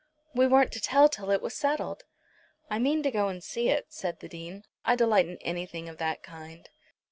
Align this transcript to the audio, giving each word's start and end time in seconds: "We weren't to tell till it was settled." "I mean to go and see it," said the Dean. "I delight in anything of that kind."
"We 0.33 0.47
weren't 0.47 0.71
to 0.71 0.79
tell 0.81 1.09
till 1.09 1.29
it 1.29 1.43
was 1.43 1.53
settled." 1.55 2.05
"I 2.71 2.79
mean 2.79 3.03
to 3.03 3.11
go 3.11 3.27
and 3.27 3.43
see 3.43 3.69
it," 3.69 3.85
said 3.93 4.19
the 4.19 4.27
Dean. 4.27 4.63
"I 4.83 4.95
delight 4.95 5.27
in 5.27 5.37
anything 5.43 5.87
of 5.87 5.99
that 5.99 6.23
kind." 6.23 6.67